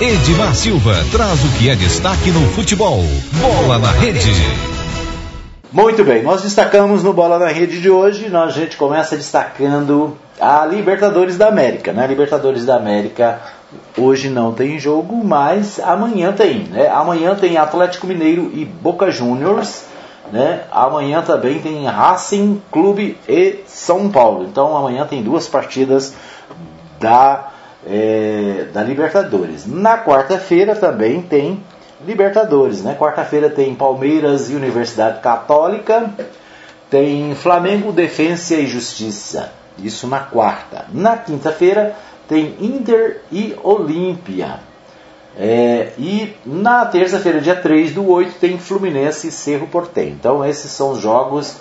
Edmar 0.00 0.56
Silva 0.56 0.92
traz 1.12 1.44
o 1.44 1.48
que 1.56 1.70
é 1.70 1.76
destaque 1.76 2.32
no 2.32 2.40
futebol. 2.48 3.00
Bola 3.40 3.78
na 3.78 3.92
rede. 3.92 4.32
Muito 5.70 6.02
bem, 6.02 6.20
nós 6.20 6.42
destacamos 6.42 7.04
no 7.04 7.12
Bola 7.12 7.38
na 7.38 7.46
Rede 7.46 7.80
de 7.80 7.88
hoje, 7.88 8.28
nós, 8.28 8.56
a 8.56 8.60
gente 8.60 8.76
começa 8.76 9.16
destacando 9.16 10.16
a 10.40 10.66
Libertadores 10.66 11.38
da 11.38 11.46
América. 11.46 11.92
Né? 11.92 12.06
Libertadores 12.08 12.66
da 12.66 12.74
América 12.74 13.40
hoje 13.96 14.28
não 14.28 14.52
tem 14.52 14.80
jogo, 14.80 15.22
mas 15.24 15.78
amanhã 15.78 16.32
tem. 16.32 16.64
Né? 16.64 16.88
Amanhã 16.88 17.36
tem 17.36 17.56
Atlético 17.56 18.08
Mineiro 18.08 18.50
e 18.52 18.64
Boca 18.64 19.12
Juniors. 19.12 19.84
Né? 20.32 20.62
Amanhã 20.72 21.22
também 21.22 21.60
tem 21.60 21.86
Racing 21.86 22.60
Clube 22.72 23.16
e 23.28 23.60
São 23.68 24.08
Paulo. 24.08 24.44
Então 24.44 24.76
amanhã 24.76 25.06
tem 25.06 25.22
duas 25.22 25.46
partidas 25.46 26.14
da, 26.98 27.52
é, 27.86 28.66
da 28.72 28.82
Libertadores. 28.82 29.66
Na 29.66 29.98
quarta-feira 30.02 30.74
também 30.74 31.22
tem 31.22 31.62
Libertadores, 32.06 32.82
né? 32.82 32.96
Quarta-feira 32.98 33.48
tem 33.48 33.74
Palmeiras 33.74 34.50
e 34.50 34.54
Universidade 34.54 35.20
Católica, 35.20 36.10
tem 36.90 37.34
Flamengo, 37.34 37.92
Defensa 37.92 38.56
e 38.56 38.66
Justiça. 38.66 39.52
Isso 39.78 40.06
na 40.06 40.20
quarta. 40.20 40.86
Na 40.92 41.16
quinta-feira 41.16 41.96
tem 42.28 42.56
Inter 42.60 43.22
e 43.32 43.56
Olímpia. 43.62 44.60
É, 45.36 45.92
e 45.98 46.36
na 46.46 46.86
terça-feira, 46.86 47.40
dia 47.40 47.56
3 47.56 47.92
do 47.92 48.08
8, 48.08 48.38
tem 48.38 48.58
Fluminense 48.58 49.28
e 49.28 49.32
Cerro 49.32 49.66
Portem. 49.66 50.10
Então, 50.10 50.44
esses 50.44 50.70
são 50.70 50.92
os 50.92 51.00
jogos 51.00 51.56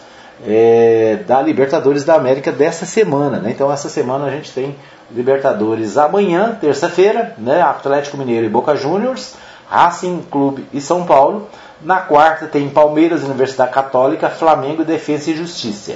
é, 0.46 1.20
da 1.28 1.42
Libertadores 1.42 2.04
da 2.04 2.16
América 2.16 2.52
dessa 2.52 2.86
semana. 2.86 3.40
Né? 3.40 3.52
Então, 3.52 3.72
essa 3.72 3.90
semana 3.90 4.26
a 4.26 4.30
gente 4.30 4.52
tem 4.52 4.76
Libertadores 5.12 5.98
amanhã, 5.98 6.58
terça-feira, 6.60 7.36
né? 7.38 7.62
Atlético 7.62 8.18
Mineiro 8.18 8.46
e 8.46 8.50
Boca 8.50 8.76
Juniors. 8.76 9.36
Racing 9.70 10.24
Clube 10.30 10.66
e 10.72 10.80
São 10.80 11.06
Paulo. 11.06 11.48
Na 11.82 12.00
quarta 12.00 12.46
tem 12.48 12.70
Palmeiras, 12.70 13.24
Universidade 13.24 13.72
Católica, 13.72 14.30
Flamengo, 14.30 14.86
Defesa 14.86 15.32
e 15.32 15.36
Justiça. 15.36 15.96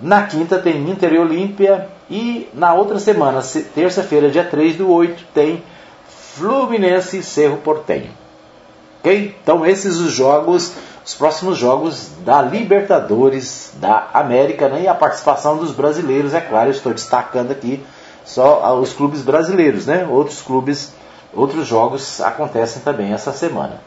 Na 0.00 0.26
quinta 0.26 0.58
tem 0.58 0.88
Inter 0.90 1.12
e 1.12 1.18
Olímpia. 1.18 1.88
E 2.10 2.48
na 2.54 2.74
outra 2.74 2.98
semana, 2.98 3.40
terça-feira, 3.74 4.30
dia 4.30 4.44
3 4.44 4.76
do 4.76 4.90
8, 4.90 5.24
tem 5.32 5.62
Fluminense 6.34 7.18
e 7.18 7.22
Cerro 7.22 7.58
Portenho. 7.58 8.10
Ok? 9.04 9.36
Então 9.42 9.66
esses 9.66 9.98
os 9.98 10.12
jogos, 10.12 10.72
os 11.04 11.14
próximos 11.14 11.58
jogos 11.58 12.10
da 12.24 12.40
Libertadores 12.40 13.72
da 13.76 14.08
América 14.14 14.68
né? 14.68 14.82
e 14.82 14.88
a 14.88 14.94
participação 14.94 15.58
dos 15.58 15.72
brasileiros, 15.72 16.32
é 16.32 16.40
claro, 16.40 16.68
eu 16.68 16.72
estou 16.72 16.92
destacando 16.92 17.50
aqui 17.50 17.84
só 18.24 18.74
os 18.80 18.94
clubes 18.94 19.20
brasileiros, 19.20 19.84
né? 19.84 20.06
Outros 20.08 20.40
clubes 20.40 20.94
Outros 21.36 21.66
jogos 21.66 22.20
acontecem 22.20 22.82
também 22.82 23.12
essa 23.12 23.32
semana. 23.32 23.80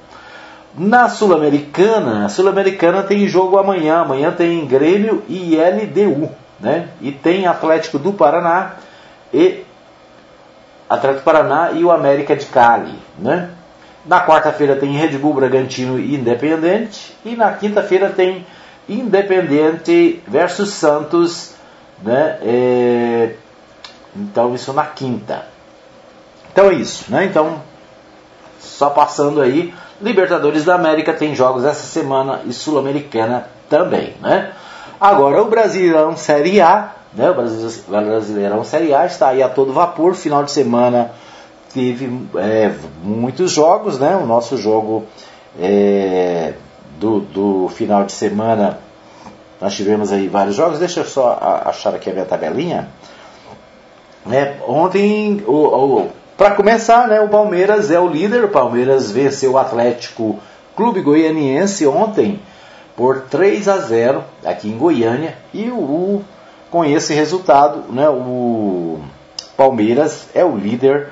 Na 0.77 1.09
Sul-Americana, 1.09 2.25
a 2.25 2.29
Sul-Americana 2.29 3.03
tem 3.03 3.27
jogo 3.27 3.57
amanhã. 3.57 4.01
Amanhã 4.01 4.31
tem 4.31 4.65
Grêmio 4.65 5.23
e 5.27 5.55
LDU, 5.55 6.29
né? 6.59 6.89
E 7.01 7.11
tem 7.11 7.47
Atlético 7.47 7.97
do 7.97 8.13
Paraná 8.13 8.73
e 9.33 9.63
Atlético 10.89 11.21
do 11.21 11.25
Paraná 11.25 11.71
e 11.71 11.83
o 11.83 11.91
América 11.91 12.35
de 12.35 12.45
Cali, 12.47 12.99
né? 13.17 13.49
Na 14.07 14.25
quarta-feira 14.25 14.77
tem 14.77 14.93
Red 14.93 15.17
Bull 15.17 15.33
Bragantino 15.33 15.99
e 15.99 16.15
Independente 16.15 17.15
e 17.25 17.35
na 17.35 17.51
quinta-feira 17.51 18.09
tem 18.09 18.45
Independente 18.87 20.23
versus 20.25 20.69
Santos, 20.69 21.53
né? 22.01 22.37
É... 22.41 23.31
Então 24.15 24.55
isso 24.55 24.71
na 24.71 24.85
quinta. 24.85 25.45
Então 26.53 26.69
é 26.69 26.75
isso, 26.75 27.11
né? 27.11 27.25
Então, 27.25 27.61
só 28.59 28.89
passando 28.89 29.41
aí, 29.41 29.73
Libertadores 30.01 30.63
da 30.63 30.75
América 30.75 31.11
tem 31.11 31.35
jogos 31.35 31.65
essa 31.65 31.85
semana 31.85 32.41
e 32.45 32.53
Sul-Americana 32.53 33.49
também, 33.69 34.15
né? 34.21 34.53
Agora, 35.01 35.41
o 35.41 35.49
Brasileirão 35.49 36.15
Série 36.15 36.61
A, 36.61 36.91
né? 37.13 37.29
O 37.29 37.33
Brasileirão 37.33 38.63
Série 38.63 38.93
A 38.93 39.05
está 39.05 39.29
aí 39.29 39.43
a 39.43 39.49
todo 39.49 39.73
vapor, 39.73 40.15
final 40.15 40.43
de 40.43 40.51
semana 40.51 41.11
teve 41.77 42.09
é, 42.37 42.73
muitos 43.03 43.51
jogos, 43.51 43.99
né? 43.99 44.15
O 44.15 44.25
nosso 44.25 44.57
jogo 44.57 45.05
é, 45.59 46.53
do, 46.99 47.19
do 47.19 47.69
final 47.69 48.03
de 48.03 48.11
semana, 48.11 48.79
nós 49.61 49.75
tivemos 49.75 50.11
aí 50.11 50.27
vários 50.27 50.55
jogos, 50.55 50.79
deixa 50.79 51.01
eu 51.01 51.05
só 51.05 51.37
achar 51.65 51.93
aqui 51.93 52.09
a 52.09 52.13
minha 52.13 52.25
tabelinha. 52.25 52.89
É, 54.31 54.55
ontem 54.67 55.43
para 56.35 56.51
começar, 56.51 57.07
né, 57.07 57.21
o 57.21 57.29
Palmeiras 57.29 57.91
é 57.91 57.99
o 57.99 58.07
líder. 58.07 58.43
O 58.43 58.49
Palmeiras 58.49 59.11
venceu 59.11 59.53
o 59.53 59.57
Atlético 59.57 60.37
Clube 60.75 61.01
Goianiense 61.01 61.87
ontem 61.87 62.39
por 62.95 63.21
3 63.21 63.67
a 63.67 63.77
0 63.77 64.23
aqui 64.43 64.67
em 64.67 64.77
Goiânia. 64.77 65.35
E 65.53 65.69
o, 65.69 66.21
com 66.69 66.83
esse 66.83 67.13
resultado, 67.13 67.91
né, 67.91 68.09
o 68.09 68.99
Palmeiras 69.55 70.27
é 70.35 70.43
o 70.43 70.57
líder 70.57 71.09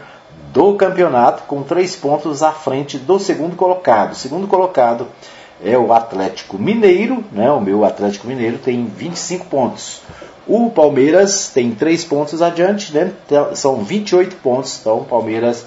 do 0.55 0.73
campeonato 0.75 1.43
com 1.43 1.61
três 1.63 1.97
pontos 1.97 2.41
à 2.41 2.53
frente 2.53 2.97
do 2.97 3.19
segundo 3.19 3.57
colocado. 3.57 4.13
O 4.13 4.15
segundo 4.15 4.47
colocado 4.47 5.05
é 5.61 5.77
o 5.77 5.91
Atlético 5.91 6.57
Mineiro, 6.57 7.25
né? 7.29 7.51
O 7.51 7.59
meu 7.59 7.83
Atlético 7.83 8.25
Mineiro 8.25 8.57
tem 8.57 8.85
25 8.85 9.47
pontos. 9.47 10.01
O 10.47 10.69
Palmeiras 10.69 11.49
tem 11.49 11.71
3 11.71 12.05
pontos 12.05 12.41
adiante, 12.41 12.93
né? 12.93 13.11
Então, 13.25 13.53
são 13.53 13.83
28 13.83 14.37
pontos. 14.37 14.79
Então 14.79 14.99
o 14.99 15.03
Palmeiras 15.03 15.65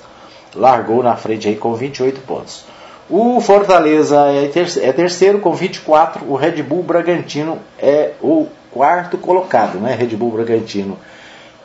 largou 0.55 1.03
na 1.03 1.17
frente 1.17 1.47
aí 1.47 1.57
com 1.57 1.75
28 1.75 2.23
pontos. 2.23 2.65
O 3.11 3.43
Fortaleza 3.43 4.17
é, 4.31 4.47
é 4.47 4.93
terceiro 4.93 5.41
com 5.41 5.53
24. 5.53 6.25
O 6.27 6.35
Red 6.35 6.63
Bull 6.63 6.83
Bragantino 6.83 7.59
é 7.79 8.13
o 8.23 8.47
quarto 8.71 9.19
colocado, 9.19 9.79
né? 9.79 9.95
Red 9.95 10.17
Bull 10.17 10.31
Bragantino 10.31 10.97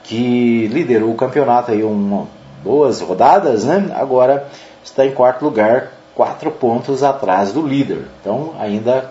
que 0.04 0.68
liderou 0.68 1.10
o 1.10 1.16
campeonato 1.16 1.72
aí 1.72 1.82
uma 1.82 2.28
boas 2.64 3.02
rodadas, 3.02 3.66
né? 3.66 3.92
Agora 3.96 4.48
está 4.84 5.06
em 5.06 5.12
quarto 5.12 5.44
lugar, 5.44 5.92
quatro 6.16 6.52
pontos 6.52 7.04
atrás 7.04 7.52
do 7.52 7.66
líder. 7.66 8.06
Então 8.22 8.54
ainda 8.60 9.10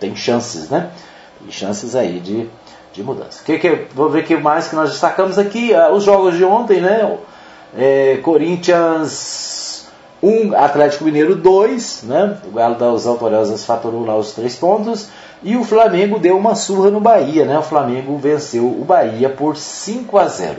tem 0.00 0.16
chances, 0.16 0.70
né? 0.70 0.90
E 1.46 1.52
chances 1.52 1.94
aí 1.94 2.18
de 2.20 2.48
de 2.98 3.02
mudança. 3.02 3.42
Que, 3.44 3.58
que, 3.58 3.86
vou 3.94 4.10
ver 4.10 4.24
o 4.24 4.26
que 4.26 4.36
mais 4.36 4.68
que 4.68 4.76
nós 4.76 4.90
destacamos 4.90 5.38
aqui. 5.38 5.72
Uh, 5.72 5.92
os 5.92 6.04
jogos 6.04 6.36
de 6.36 6.44
ontem, 6.44 6.80
né? 6.80 7.16
É, 7.76 8.18
Corinthians 8.22 9.86
1, 10.22 10.54
Atlético 10.56 11.04
Mineiro 11.04 11.36
2, 11.36 12.02
né? 12.04 12.38
O 12.46 12.50
Galo 12.52 12.74
das 12.74 13.06
Autoriosas 13.06 13.64
faturou 13.64 14.04
lá 14.04 14.16
os 14.16 14.32
três 14.32 14.56
pontos. 14.56 15.08
E 15.42 15.56
o 15.56 15.64
Flamengo 15.64 16.18
deu 16.18 16.36
uma 16.36 16.54
surra 16.54 16.90
no 16.90 17.00
Bahia, 17.00 17.44
né? 17.44 17.58
O 17.58 17.62
Flamengo 17.62 18.18
venceu 18.18 18.66
o 18.66 18.84
Bahia 18.84 19.28
por 19.28 19.56
5 19.56 20.18
a 20.18 20.26
0. 20.26 20.56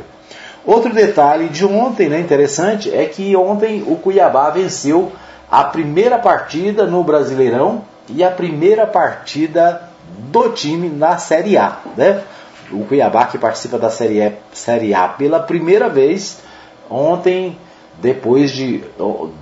Outro 0.65 0.93
detalhe 0.93 1.49
de 1.49 1.65
ontem, 1.65 2.09
né, 2.09 2.19
interessante, 2.19 2.93
é 2.93 3.05
que 3.05 3.35
ontem 3.35 3.83
o 3.87 3.95
Cuiabá 3.95 4.49
venceu 4.49 5.11
a 5.49 5.63
primeira 5.63 6.19
partida 6.19 6.85
no 6.85 7.03
Brasileirão 7.03 7.83
e 8.07 8.23
a 8.23 8.29
primeira 8.29 8.85
partida 8.85 9.89
do 10.31 10.49
time 10.49 10.89
na 10.89 11.17
Série 11.17 11.57
A. 11.57 11.77
Né? 11.95 12.21
O 12.71 12.85
Cuiabá 12.85 13.25
que 13.25 13.37
participa 13.37 13.77
da 13.77 13.89
Série 13.89 14.21
A, 14.21 14.33
Série 14.53 14.93
A 14.93 15.07
pela 15.07 15.39
primeira 15.39 15.89
vez 15.89 16.39
ontem, 16.89 17.57
depois 18.01 18.51
de 18.51 18.83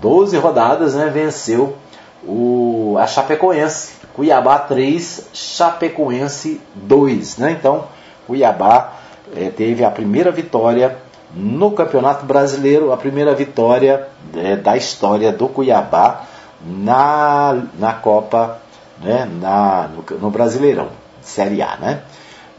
12 0.02 0.38
rodadas, 0.38 0.96
né, 0.96 1.10
venceu 1.14 1.76
o, 2.24 2.96
a 3.00 3.08
Chapecoense. 3.08 3.98
Cuiabá 4.14 4.58
3, 4.60 5.30
Chapecoense 5.34 6.60
2. 6.76 7.38
Né? 7.38 7.52
Então, 7.52 7.86
Cuiabá 8.26 8.94
é, 9.36 9.50
teve 9.50 9.84
a 9.84 9.92
primeira 9.92 10.32
vitória 10.32 10.98
no 11.34 11.72
Campeonato 11.72 12.26
Brasileiro, 12.26 12.92
a 12.92 12.98
primeira 12.98 13.34
vitória 13.36 14.08
é, 14.36 14.56
da 14.56 14.78
história 14.78 15.32
do 15.32 15.48
Cuiabá 15.48 16.26
na, 16.62 17.64
na 17.78 17.94
Copa 17.94 18.60
né, 19.02 19.30
na, 19.40 19.90
no, 19.90 20.18
no 20.18 20.30
Brasileirão, 20.30 20.90
Série 21.22 21.62
A, 21.62 21.78
né? 21.78 22.02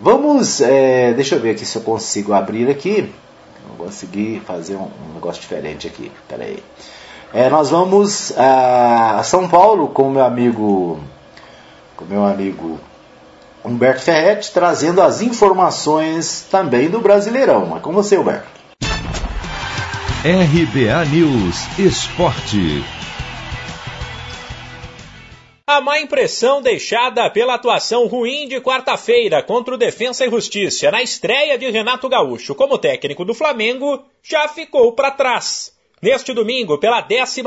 Vamos, 0.00 0.61
é, 0.61 1.12
deixa 1.12 1.35
eu 1.35 1.41
ver 1.41 1.50
aqui 1.50 1.67
se 1.67 1.76
eu 1.76 1.82
consigo 1.82 2.32
abrir 2.32 2.70
aqui. 2.70 3.12
Vou 3.67 3.87
conseguir 3.87 4.41
fazer 4.47 4.76
um, 4.76 4.85
um 4.85 5.15
negócio 5.15 5.41
diferente 5.41 5.88
aqui. 5.88 6.12
Pera 6.29 6.44
aí. 6.44 6.62
É, 7.32 7.50
nós 7.50 7.70
vamos 7.70 8.32
a 8.38 9.20
São 9.25 9.49
Paulo 9.49 9.88
com 9.88 10.09
meu 10.09 10.25
amigo, 10.25 11.00
com 11.97 12.05
meu 12.05 12.25
amigo 12.25 12.79
Humberto 13.65 14.03
Ferretti, 14.03 14.53
trazendo 14.53 15.03
as 15.03 15.20
informações 15.20 16.47
também 16.50 16.88
do 16.88 17.00
Brasileirão. 17.00 17.76
É 17.76 17.81
com 17.81 17.93
você, 17.93 18.17
Humberto. 18.17 18.57
RBA 20.20 21.05
News 21.12 21.79
Esporte. 21.79 22.82
A 25.65 25.81
má 25.81 26.00
impressão 26.00 26.61
deixada 26.61 27.31
pela 27.31 27.55
atuação 27.55 28.09
ruim 28.09 28.49
de 28.49 28.61
quarta-feira 28.61 29.44
contra 29.44 29.75
o 29.75 29.79
Defensa 29.79 30.26
e 30.26 30.29
Justiça 30.31 30.91
na 30.91 31.00
estreia 31.00 31.56
de 31.56 31.70
Renato 31.70 32.09
Gaúcho 32.09 32.53
como 32.56 32.79
técnico 32.79 33.25
do 33.25 33.32
Flamengo 33.32 34.05
já 34.20 34.49
ficou 34.49 34.93
para 34.93 35.12
trás. 35.12 35.73
Neste 36.03 36.32
domingo, 36.32 36.79
pela 36.79 37.00
12 37.00 37.41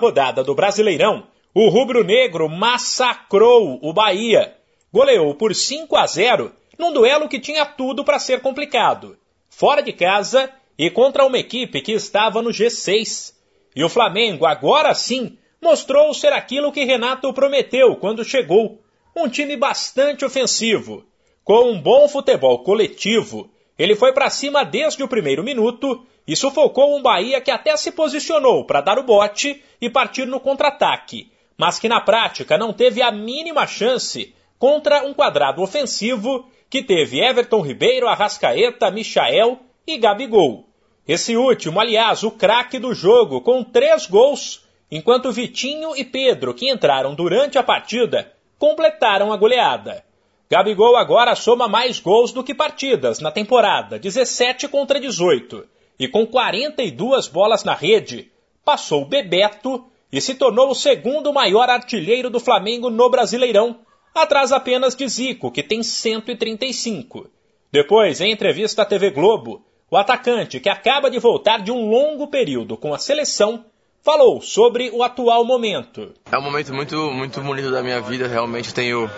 rodada 0.00 0.44
do 0.44 0.54
Brasileirão, 0.54 1.26
o 1.52 1.68
rubro-negro 1.70 2.48
massacrou 2.48 3.80
o 3.82 3.92
Bahia. 3.92 4.54
Goleou 4.92 5.34
por 5.34 5.56
5 5.56 5.96
a 5.96 6.06
0 6.06 6.52
num 6.78 6.92
duelo 6.92 7.28
que 7.28 7.40
tinha 7.40 7.66
tudo 7.66 8.04
para 8.04 8.20
ser 8.20 8.40
complicado. 8.40 9.18
Fora 9.50 9.82
de 9.82 9.92
casa 9.92 10.48
e 10.78 10.90
contra 10.90 11.24
uma 11.24 11.38
equipe 11.38 11.80
que 11.80 11.92
estava 11.92 12.42
no 12.42 12.50
G6. 12.50 13.34
E 13.74 13.84
o 13.84 13.88
Flamengo, 13.88 14.46
agora 14.46 14.94
sim, 14.94 15.38
mostrou 15.60 16.12
ser 16.12 16.32
aquilo 16.32 16.72
que 16.72 16.84
Renato 16.84 17.32
prometeu 17.32 17.96
quando 17.96 18.24
chegou. 18.24 18.80
Um 19.14 19.28
time 19.28 19.56
bastante 19.56 20.24
ofensivo. 20.24 21.04
Com 21.44 21.70
um 21.70 21.80
bom 21.80 22.08
futebol 22.08 22.62
coletivo, 22.62 23.50
ele 23.78 23.94
foi 23.94 24.12
para 24.12 24.30
cima 24.30 24.64
desde 24.64 25.02
o 25.02 25.08
primeiro 25.08 25.42
minuto 25.42 26.06
e 26.26 26.36
sufocou 26.36 26.96
um 26.96 27.02
Bahia 27.02 27.40
que 27.40 27.50
até 27.50 27.76
se 27.76 27.92
posicionou 27.92 28.64
para 28.64 28.80
dar 28.80 28.98
o 28.98 29.02
bote 29.02 29.62
e 29.80 29.90
partir 29.90 30.26
no 30.26 30.40
contra-ataque, 30.40 31.30
mas 31.56 31.78
que 31.78 31.88
na 31.88 32.00
prática 32.00 32.56
não 32.56 32.72
teve 32.72 33.02
a 33.02 33.10
mínima 33.10 33.66
chance 33.66 34.34
contra 34.58 35.04
um 35.04 35.12
quadrado 35.12 35.62
ofensivo 35.62 36.48
que 36.70 36.82
teve 36.82 37.20
Everton 37.20 37.60
Ribeiro, 37.60 38.06
Arrascaeta, 38.06 38.90
Michael 38.90 39.58
e 39.86 39.98
Gabigol. 39.98 40.68
Esse 41.06 41.36
último, 41.36 41.80
aliás, 41.80 42.22
o 42.22 42.30
craque 42.30 42.78
do 42.78 42.94
jogo, 42.94 43.40
com 43.40 43.64
três 43.64 44.06
gols, 44.06 44.64
enquanto 44.90 45.32
Vitinho 45.32 45.96
e 45.96 46.04
Pedro, 46.04 46.54
que 46.54 46.70
entraram 46.70 47.14
durante 47.14 47.58
a 47.58 47.62
partida, 47.62 48.32
completaram 48.58 49.32
a 49.32 49.36
goleada. 49.36 50.04
Gabigol 50.48 50.96
agora 50.96 51.34
soma 51.34 51.66
mais 51.66 51.98
gols 51.98 52.30
do 52.30 52.44
que 52.44 52.54
partidas 52.54 53.18
na 53.18 53.30
temporada, 53.30 53.98
17 53.98 54.68
contra 54.68 55.00
18, 55.00 55.66
e 55.98 56.06
com 56.06 56.26
42 56.26 57.26
bolas 57.26 57.64
na 57.64 57.74
rede, 57.74 58.30
passou 58.64 59.04
Bebeto 59.04 59.84
e 60.12 60.20
se 60.20 60.34
tornou 60.34 60.70
o 60.70 60.74
segundo 60.74 61.32
maior 61.32 61.70
artilheiro 61.70 62.28
do 62.28 62.38
Flamengo 62.38 62.90
no 62.90 63.08
Brasileirão, 63.08 63.80
atrás 64.14 64.52
apenas 64.52 64.94
de 64.94 65.08
Zico, 65.08 65.50
que 65.50 65.62
tem 65.62 65.82
135. 65.82 67.30
Depois, 67.72 68.20
em 68.20 68.30
entrevista 68.30 68.82
à 68.82 68.84
TV 68.84 69.10
Globo, 69.10 69.64
o 69.92 69.96
atacante, 69.98 70.58
que 70.58 70.70
acaba 70.70 71.10
de 71.10 71.18
voltar 71.18 71.60
de 71.60 71.70
um 71.70 71.90
longo 71.90 72.26
período 72.26 72.78
com 72.78 72.94
a 72.94 72.98
seleção, 72.98 73.62
falou 74.02 74.40
sobre 74.40 74.88
o 74.90 75.02
atual 75.02 75.44
momento. 75.44 76.14
É 76.32 76.38
um 76.38 76.40
momento 76.40 76.72
muito, 76.72 76.96
muito 77.10 77.42
bonito 77.42 77.70
da 77.70 77.82
minha 77.82 78.00
vida, 78.00 78.26
realmente 78.26 78.72
tenho 78.72 79.10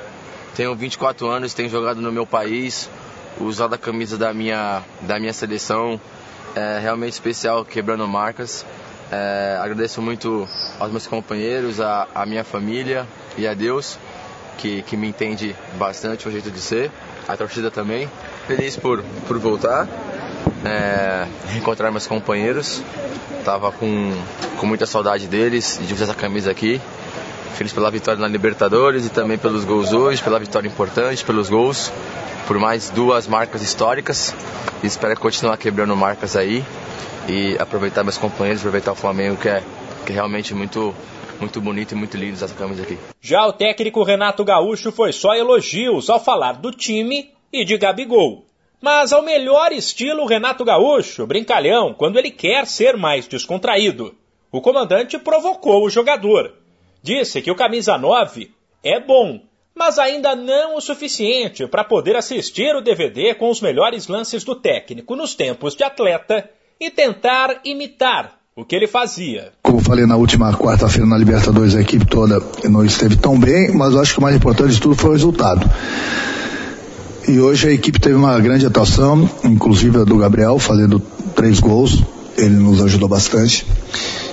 tenho 0.57 0.75
24 0.75 1.29
anos, 1.29 1.55
tenho 1.55 1.69
jogado 1.69 2.01
no 2.01 2.11
meu 2.11 2.27
país, 2.27 2.91
usado 3.41 3.77
a 3.77 3.79
camisa 3.79 4.19
da 4.19 4.35
minha, 4.35 4.83
da 5.03 5.21
minha 5.21 5.33
seleção. 5.33 6.01
É 6.57 6.81
realmente 6.81 7.13
especial, 7.13 7.65
quebrando 7.65 8.07
marcas. 8.09 8.67
É, 9.13 9.57
agradeço 9.61 10.03
muito 10.03 10.49
aos 10.81 10.91
meus 10.91 11.07
companheiros, 11.07 11.81
a, 11.81 12.09
a 12.13 12.27
minha 12.27 12.43
família 12.43 13.07
e 13.39 13.47
a 13.47 13.55
Deus, 13.55 13.97
que, 14.59 14.83
que 14.83 14.97
me 14.97 15.07
entende 15.07 15.55
bastante 15.77 16.27
o 16.27 16.33
jeito 16.33 16.51
de 16.51 16.61
ser, 16.61 16.91
a 17.29 17.37
torcida 17.37 17.71
também. 17.71 18.11
Feliz 18.49 18.77
por, 18.77 19.05
por 19.27 19.39
voltar, 19.39 19.89
é, 20.65 21.27
reencontrar 21.49 21.91
meus 21.91 22.07
companheiros. 22.07 22.83
Tava 23.45 23.71
com, 23.71 24.13
com 24.59 24.67
muita 24.67 24.87
saudade 24.87 25.27
deles 25.27 25.79
e 25.81 25.85
de 25.85 25.95
usar 25.95 26.05
essa 26.05 26.15
camisa 26.15 26.51
aqui. 26.51 26.81
Feliz 27.55 27.73
pela 27.73 27.91
vitória 27.91 28.21
na 28.21 28.27
Libertadores 28.27 29.07
e 29.07 29.11
também 29.11 29.39
pelos 29.39 29.65
gols 29.65 29.93
hoje, 29.93 30.23
pela 30.23 30.41
vitória 30.41 30.67
importante, 30.67 31.25
pelos 31.25 31.49
gols, 31.49 31.93
por 32.49 32.59
mais 32.59 32.91
duas 32.91 33.29
marcas 33.29 33.63
históricas. 33.63 34.35
E 34.83 34.87
espero 34.87 35.19
continuar 35.19 35.57
quebrando 35.57 35.95
marcas 35.95 36.37
aí 36.37 36.65
e 37.29 37.57
aproveitar 37.59 38.03
meus 38.03 38.19
companheiros, 38.19 38.61
aproveitar 38.61 38.93
o 38.93 38.97
Flamengo 38.97 39.37
que 39.37 39.49
é, 39.49 39.63
que 40.05 40.13
é 40.13 40.15
realmente 40.15 40.55
muito 40.55 40.95
muito 41.41 41.61
bonito 41.61 41.93
e 41.93 41.95
muito 41.95 42.17
lindo 42.17 42.35
essa 42.43 42.55
camisa 42.55 42.83
aqui. 42.83 42.97
Já 43.21 43.47
o 43.47 43.53
técnico 43.53 44.03
Renato 44.03 44.45
Gaúcho 44.45 44.93
foi 44.93 45.13
só 45.13 45.35
elogios 45.35 46.09
ao 46.09 46.23
falar 46.23 46.53
do 46.53 46.71
time 46.71 47.31
e 47.53 47.65
de 47.65 47.77
Gabigol. 47.77 48.45
Mas 48.85 49.15
ao 49.15 49.23
melhor 49.23 49.73
estilo 49.73 50.27
Renato 50.27 50.63
Gaúcho, 50.63 51.27
brincalhão, 51.27 51.95
quando 51.95 52.19
ele 52.19 52.31
quer 52.31 52.67
ser 52.67 52.99
mais 52.99 53.27
descontraído. 53.27 54.15
O 54.53 54.61
comandante 54.61 55.19
provocou 55.19 55.87
o 55.87 55.89
jogador 55.89 56.53
disse 57.03 57.41
que 57.41 57.51
o 57.51 57.55
camisa 57.55 57.97
9 57.97 58.51
é 58.83 59.01
bom, 59.01 59.41
mas 59.75 59.99
ainda 59.99 60.37
não 60.37 60.77
o 60.77 60.83
suficiente 60.83 61.67
para 61.67 61.83
poder 61.83 62.15
assistir 62.15 62.77
o 62.77 62.83
DVD 62.83 63.35
com 63.35 63.51
os 63.51 63.63
melhores 63.63 64.07
lances 64.07 64.45
do 64.45 64.55
técnico 64.55 65.17
nos 65.17 65.35
tempos 65.35 65.75
de 65.75 65.83
atleta 65.83 66.49
e 66.79 66.91
tentar 66.91 67.61
imitar 67.65 68.39
o 68.55 68.67
que 68.67 68.77
ele 68.77 68.87
fazia. 68.87 69.53
Como 69.63 69.81
falei 69.81 70.05
na 70.05 70.17
última 70.17 70.53
quarta-feira 70.57 71.07
na 71.07 71.17
Libertadores, 71.17 71.75
a 71.75 71.81
equipe 71.81 72.07
toda 72.07 72.39
não 72.69 72.85
esteve 72.85 73.17
tão 73.17 73.41
bem, 73.41 73.75
mas 73.75 73.95
eu 73.95 74.01
acho 74.03 74.13
que 74.13 74.19
o 74.19 74.23
mais 74.23 74.37
importante 74.37 74.75
de 74.75 74.81
tudo 74.81 74.95
foi 74.95 75.11
o 75.11 75.15
resultado. 75.15 75.69
E 77.27 77.41
hoje 77.41 77.69
a 77.69 77.73
equipe 77.73 77.99
teve 77.99 78.17
uma 78.17 78.39
grande 78.39 78.67
atuação, 78.67 79.29
inclusive 79.43 79.99
a 79.99 80.05
do 80.05 80.19
Gabriel, 80.19 80.59
fazendo 80.59 81.01
três 81.35 81.59
gols. 81.59 82.03
Ele 82.37 82.57
nos 82.57 82.83
ajudou 82.83 83.09
bastante 83.09 83.67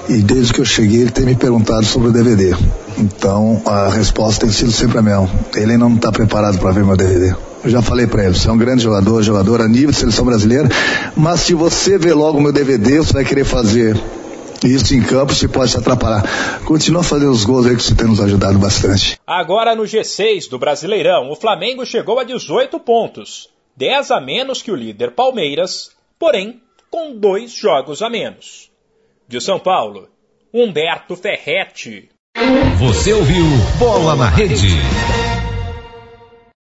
e 0.09 0.17
desde 0.17 0.51
que 0.51 0.59
eu 0.59 0.65
cheguei 0.65 1.01
ele 1.01 1.11
tem 1.11 1.25
me 1.25 1.35
perguntado 1.35 1.85
sobre 1.85 2.09
o 2.09 2.11
DVD. 2.11 2.53
Então 2.97 3.61
a 3.65 3.89
resposta 3.89 4.45
tem 4.45 4.53
sido 4.53 4.71
sempre 4.71 4.97
a 4.97 5.01
mesma. 5.01 5.29
Ele 5.55 5.73
ainda 5.73 5.85
não 5.85 5.95
está 5.95 6.11
preparado 6.11 6.59
para 6.59 6.71
ver 6.71 6.83
meu 6.83 6.97
DVD. 6.97 7.33
Eu 7.63 7.69
já 7.69 7.81
falei 7.81 8.07
para 8.07 8.25
ele, 8.25 8.33
você 8.33 8.49
é 8.49 8.51
um 8.51 8.57
grande 8.57 8.83
jogador, 8.83 9.21
jogador 9.21 9.61
a 9.61 9.67
nível 9.67 9.91
de 9.91 9.97
seleção 9.97 10.25
brasileira, 10.25 10.67
mas 11.15 11.41
se 11.41 11.53
você 11.53 11.97
ver 11.97 12.13
logo 12.13 12.41
meu 12.41 12.51
DVD, 12.51 12.97
você 12.97 13.13
vai 13.13 13.23
querer 13.23 13.45
fazer 13.45 13.95
isso 14.67 14.93
em 14.93 15.01
campo, 15.01 15.33
você 15.33 15.47
pode 15.47 15.71
se 15.71 15.77
atrapalhar. 15.77 16.23
Continua 16.65 17.03
fazendo 17.03 17.31
os 17.31 17.43
gols 17.43 17.65
aí 17.65 17.75
que 17.75 17.83
você 17.83 17.95
tem 17.95 18.07
nos 18.07 18.19
ajudado 18.19 18.57
bastante. 18.59 19.19
Agora 19.25 19.75
no 19.75 19.83
G6 19.83 20.49
do 20.49 20.59
Brasileirão, 20.59 21.29
o 21.31 21.35
Flamengo 21.35 21.85
chegou 21.85 22.19
a 22.19 22.23
18 22.23 22.79
pontos, 22.79 23.49
10 23.75 24.11
a 24.11 24.21
menos 24.21 24.61
que 24.61 24.71
o 24.71 24.75
líder 24.75 25.11
Palmeiras, 25.11 25.91
porém 26.19 26.61
com 26.89 27.17
dois 27.17 27.51
jogos 27.51 28.01
a 28.01 28.09
menos. 28.09 28.69
De 29.27 29.39
São 29.39 29.57
Paulo, 29.59 30.09
Humberto 30.53 31.15
Ferretti. 31.15 32.09
Você 32.77 33.13
ouviu 33.13 33.45
Bola 33.79 34.15
na 34.15 34.29
Rede. 34.29 34.67